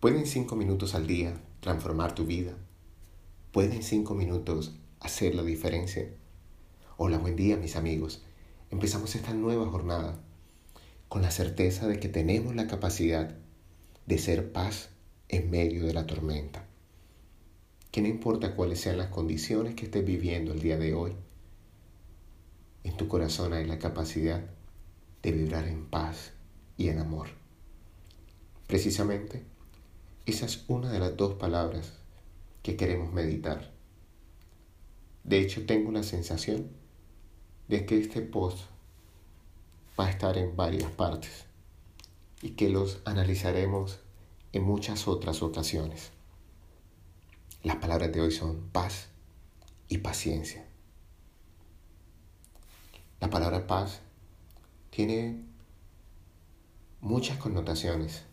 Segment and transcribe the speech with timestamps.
[0.00, 2.54] ¿Pueden cinco minutos al día transformar tu vida?
[3.52, 6.08] ¿Pueden cinco minutos hacer la diferencia?
[6.96, 8.22] Hola, buen día mis amigos.
[8.70, 10.18] Empezamos esta nueva jornada
[11.10, 13.36] con la certeza de que tenemos la capacidad
[14.06, 14.88] de ser paz
[15.28, 16.64] en medio de la tormenta.
[17.90, 21.12] Que no importa cuáles sean las condiciones que estés viviendo el día de hoy,
[22.84, 24.42] en tu corazón hay la capacidad
[25.22, 26.32] de vibrar en paz
[26.78, 27.28] y en amor.
[28.66, 29.49] Precisamente,
[30.26, 31.92] esa es una de las dos palabras
[32.62, 33.72] que queremos meditar.
[35.24, 36.70] De hecho, tengo la sensación
[37.68, 38.58] de que este post
[39.98, 41.44] va a estar en varias partes
[42.42, 44.00] y que los analizaremos
[44.52, 46.10] en muchas otras ocasiones.
[47.62, 49.08] Las palabras de hoy son paz
[49.88, 50.66] y paciencia.
[53.20, 54.00] La palabra paz
[54.90, 55.44] tiene
[57.00, 58.24] muchas connotaciones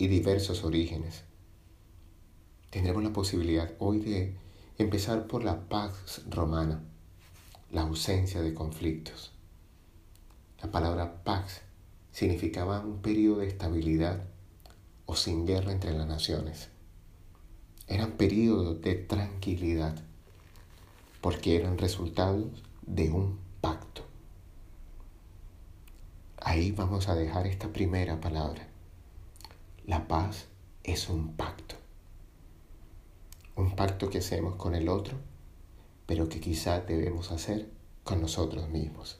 [0.00, 1.24] y diversos orígenes.
[2.70, 4.34] Tendremos la posibilidad hoy de
[4.78, 6.80] empezar por la paz romana,
[7.70, 9.30] la ausencia de conflictos.
[10.62, 11.60] La palabra pax
[12.12, 14.24] significaba un periodo de estabilidad
[15.04, 16.70] o sin guerra entre las naciones.
[17.86, 19.96] Eran periodos de tranquilidad
[21.20, 22.46] porque eran resultados
[22.86, 24.02] de un pacto.
[26.40, 28.70] Ahí vamos a dejar esta primera palabra.
[29.90, 30.46] La paz
[30.84, 31.74] es un pacto.
[33.56, 35.16] Un pacto que hacemos con el otro,
[36.06, 37.68] pero que quizá debemos hacer
[38.04, 39.18] con nosotros mismos.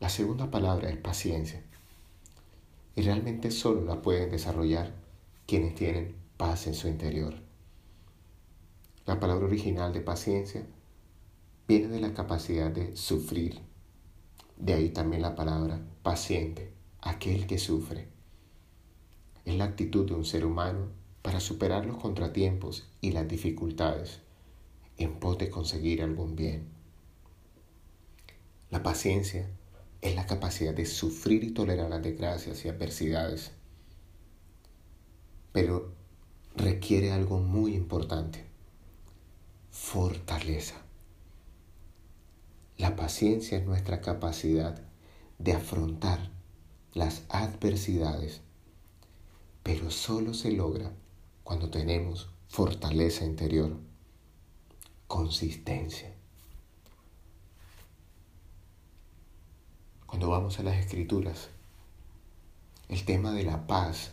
[0.00, 1.62] La segunda palabra es paciencia.
[2.96, 4.92] Y realmente solo la pueden desarrollar
[5.46, 7.34] quienes tienen paz en su interior.
[9.04, 10.66] La palabra original de paciencia
[11.68, 13.60] viene de la capacidad de sufrir.
[14.56, 18.15] De ahí también la palabra paciente, aquel que sufre
[19.46, 20.88] es la actitud de un ser humano
[21.22, 24.20] para superar los contratiempos y las dificultades
[24.98, 26.66] en pos de conseguir algún bien.
[28.70, 29.48] La paciencia
[30.02, 33.52] es la capacidad de sufrir y tolerar las desgracias y adversidades,
[35.52, 35.92] pero
[36.56, 38.44] requiere algo muy importante,
[39.70, 40.74] fortaleza.
[42.78, 44.82] La paciencia es nuestra capacidad
[45.38, 46.30] de afrontar
[46.92, 48.42] las adversidades
[49.66, 50.92] pero solo se logra
[51.42, 53.76] cuando tenemos fortaleza interior,
[55.08, 56.14] consistencia.
[60.06, 61.48] Cuando vamos a las escrituras,
[62.88, 64.12] el tema de la paz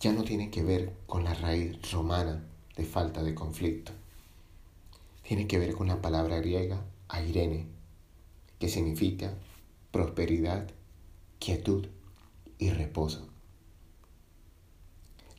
[0.00, 2.42] ya no tiene que ver con la raíz romana
[2.74, 3.92] de falta de conflicto.
[5.28, 7.66] Tiene que ver con la palabra griega airene,
[8.58, 9.34] que significa
[9.90, 10.70] prosperidad,
[11.38, 11.86] quietud
[12.56, 13.33] y reposo.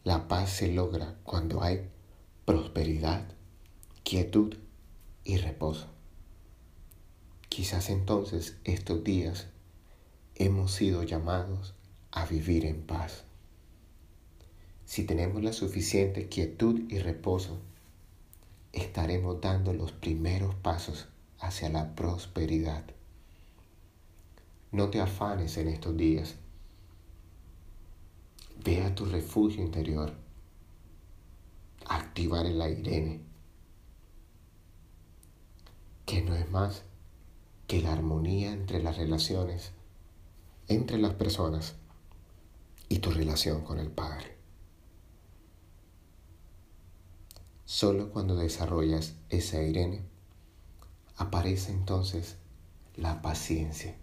[0.06, 1.90] La paz se logra cuando hay
[2.46, 3.28] prosperidad,
[4.04, 4.56] quietud
[5.24, 5.88] y reposo.
[7.50, 9.48] Quizás entonces estos días
[10.36, 11.74] hemos sido llamados
[12.12, 13.24] a vivir en paz.
[14.86, 17.58] Si tenemos la suficiente quietud y reposo,
[18.74, 21.08] estaremos dando los primeros pasos
[21.40, 22.84] hacia la prosperidad.
[24.72, 26.36] No te afanes en estos días
[28.66, 30.12] Ve a tu refugio interior.
[31.86, 33.22] Activar el airene.
[36.08, 36.84] Que no es más
[37.68, 39.72] que la armonía entre las relaciones,
[40.68, 41.76] entre las personas
[42.90, 44.36] y tu relación con el Padre.
[47.66, 50.02] Solo cuando desarrollas ese airene,
[51.18, 52.38] aparece entonces
[52.96, 53.96] la paciencia,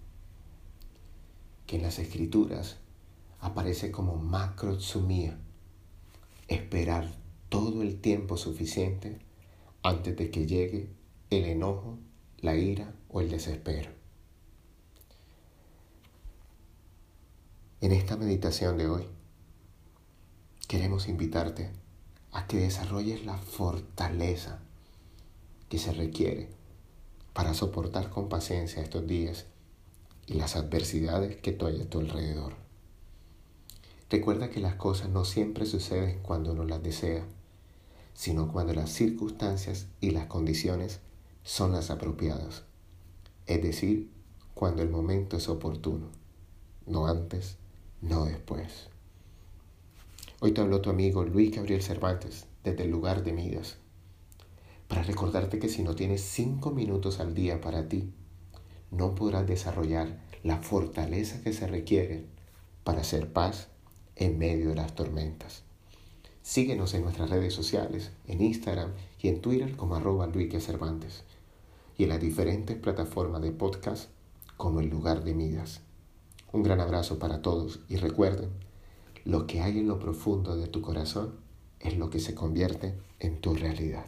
[1.67, 2.82] que en las escrituras
[3.43, 5.37] aparece como macrotsumía,
[6.47, 7.13] esperar
[7.49, 9.19] todo el tiempo suficiente
[9.83, 10.89] antes de que llegue
[11.29, 11.99] el enojo,
[12.39, 13.91] la ira o el desespero.
[17.81, 19.09] En esta meditación de hoy,
[20.69, 21.73] queremos invitarte
[22.31, 24.61] a que desarrolles la fortaleza
[25.69, 26.49] que se requiere
[27.33, 29.47] para soportar con paciencia estos días
[30.29, 32.62] y las adversidades que hay a tu alrededor.
[34.13, 37.25] Recuerda que las cosas no siempre suceden cuando uno las desea,
[38.13, 41.01] sino cuando las circunstancias y las condiciones
[41.45, 42.65] son las apropiadas.
[43.47, 44.11] Es decir,
[44.53, 46.11] cuando el momento es oportuno,
[46.85, 47.57] no antes,
[48.03, 48.91] no después.
[50.41, 53.79] Hoy te habló tu amigo Luis Gabriel Cervantes desde el lugar de Midas,
[54.89, 58.13] para recordarte que si no tienes cinco minutos al día para ti,
[58.91, 62.27] no podrás desarrollar la fortaleza que se requiere
[62.85, 63.72] para hacer paz
[64.17, 65.63] en medio de las tormentas.
[66.43, 71.23] Síguenos en nuestras redes sociales, en Instagram y en Twitter como arroba Luis Cervantes
[71.97, 74.11] y en las diferentes plataformas de podcast
[74.57, 75.81] como El Lugar de Midas.
[76.53, 78.51] Un gran abrazo para todos y recuerden,
[79.25, 81.37] lo que hay en lo profundo de tu corazón
[81.81, 84.07] es lo que se convierte en tu realidad.